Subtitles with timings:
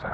[0.00, 0.12] Shut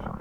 [0.00, 0.11] up.